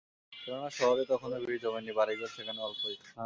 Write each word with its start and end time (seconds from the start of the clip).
কেননা 0.33 0.69
শহরে 0.77 1.03
তখনো 1.05 1.35
ভিড় 1.45 1.61
জমে 1.63 1.81
নি, 1.81 1.91
বাড়িঘর 1.99 2.29
সেখানে 2.37 2.59
অল্পই। 2.61 2.95